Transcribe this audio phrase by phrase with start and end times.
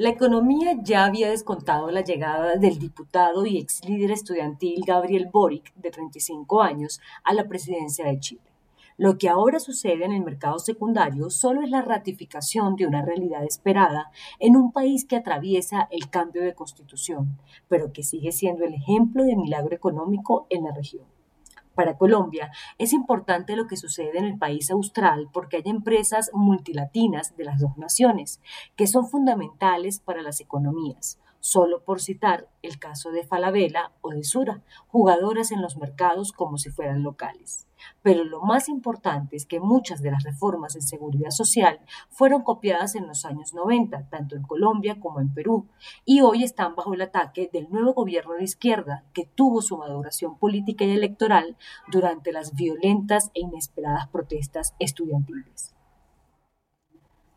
[0.00, 5.74] La economía ya había descontado la llegada del diputado y ex líder estudiantil Gabriel Boric,
[5.74, 8.40] de 35 años, a la presidencia de Chile.
[8.96, 13.44] Lo que ahora sucede en el mercado secundario solo es la ratificación de una realidad
[13.44, 17.36] esperada en un país que atraviesa el cambio de constitución,
[17.68, 21.04] pero que sigue siendo el ejemplo de milagro económico en la región.
[21.80, 27.34] Para Colombia es importante lo que sucede en el país austral porque hay empresas multilatinas
[27.38, 28.42] de las dos naciones
[28.76, 34.24] que son fundamentales para las economías, solo por citar el caso de Falabella o de
[34.24, 37.66] Sura, jugadoras en los mercados como si fueran locales.
[38.02, 42.94] Pero lo más importante es que muchas de las reformas en seguridad social fueron copiadas
[42.94, 45.66] en los años 90, tanto en Colombia como en Perú,
[46.04, 50.36] y hoy están bajo el ataque del nuevo gobierno de izquierda que tuvo su maduración
[50.38, 51.56] política y electoral
[51.90, 55.74] durante las violentas e inesperadas protestas estudiantiles.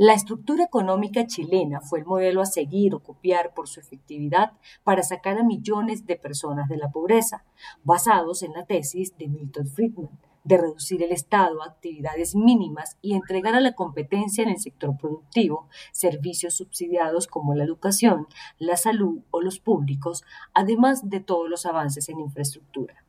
[0.00, 4.52] La estructura económica chilena fue el modelo a seguir o copiar por su efectividad
[4.84, 7.44] para sacar a millones de personas de la pobreza,
[7.82, 13.14] basados en la tesis de Milton Friedman, de reducir el Estado a actividades mínimas y
[13.14, 18.28] entregar a la competencia en el sector productivo servicios subsidiados como la educación,
[18.60, 20.22] la salud o los públicos,
[20.54, 23.04] además de todos los avances en infraestructura.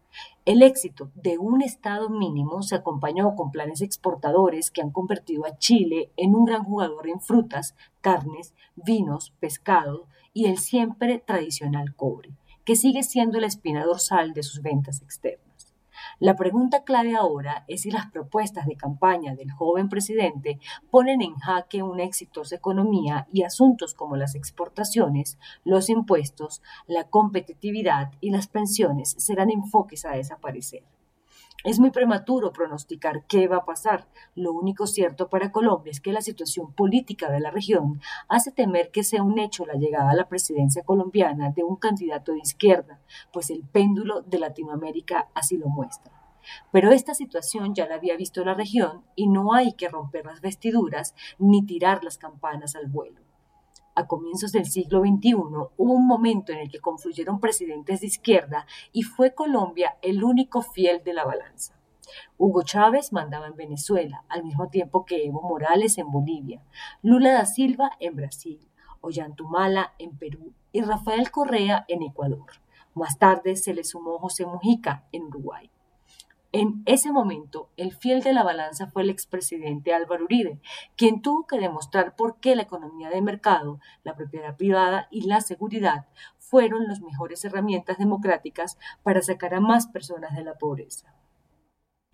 [0.46, 5.58] El éxito de un Estado mínimo se acompañó con planes exportadores que han convertido a
[5.58, 12.32] Chile en un gran jugador en frutas, carnes, vinos, pescado y el siempre tradicional cobre,
[12.66, 15.49] que sigue siendo la espina dorsal de sus ventas externas.
[16.22, 20.60] La pregunta clave ahora es si las propuestas de campaña del joven presidente
[20.92, 28.12] ponen en jaque una exitosa economía y asuntos como las exportaciones, los impuestos, la competitividad
[28.20, 30.84] y las pensiones serán enfoques a desaparecer.
[31.66, 34.08] Es muy prematuro pronosticar qué va a pasar.
[34.34, 38.92] Lo único cierto para Colombia es que la situación política de la región hace temer
[38.92, 43.02] que sea un hecho la llegada a la presidencia colombiana de un candidato de izquierda,
[43.34, 46.19] pues el péndulo de Latinoamérica así lo muestra.
[46.72, 50.42] Pero esta situación ya la había visto la región y no hay que romper las
[50.42, 53.22] vestiduras ni tirar las campanas al vuelo
[54.00, 58.66] a comienzos del siglo XXI hubo un momento en el que confluyeron presidentes de izquierda
[58.94, 61.76] y fue Colombia el único fiel de la balanza.
[62.38, 66.62] Hugo Chávez mandaba en Venezuela, al mismo tiempo que Evo Morales en Bolivia,
[67.04, 68.60] Lula da Silva en Brasil,
[69.02, 72.52] Ollantumala en Perú y Rafael Correa en Ecuador.
[72.96, 75.70] Más tarde se le sumó José Mujica en Uruguay.
[76.52, 80.60] En ese momento, el fiel de la balanza fue el expresidente Álvaro Uribe,
[80.96, 85.42] quien tuvo que demostrar por qué la economía de mercado, la propiedad privada y la
[85.42, 86.08] seguridad
[86.40, 91.14] fueron las mejores herramientas democráticas para sacar a más personas de la pobreza.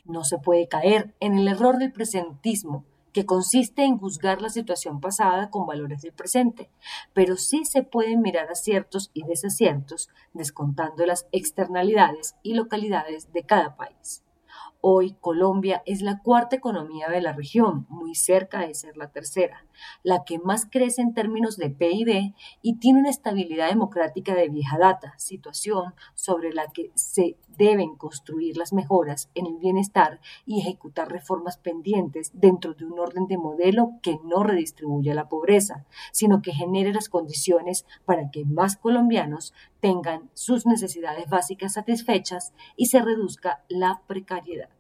[0.03, 4.99] No se puede caer en el error del presentismo, que consiste en juzgar la situación
[4.99, 6.69] pasada con valores del presente,
[7.13, 13.77] pero sí se pueden mirar aciertos y desaciertos, descontando las externalidades y localidades de cada
[13.77, 14.24] país.
[14.87, 19.65] Hoy Colombia es la cuarta economía de la región, muy cerca de ser la tercera,
[20.03, 24.77] la que más crece en términos de PIB y tiene una estabilidad democrática de vieja
[24.77, 31.11] data, situación sobre la que se deben construir las mejoras en el bienestar y ejecutar
[31.11, 36.53] reformas pendientes dentro de un orden de modelo que no redistribuya la pobreza, sino que
[36.53, 43.63] genere las condiciones para que más colombianos tengan sus necesidades básicas satisfechas y se reduzca
[43.67, 44.74] la precariedad.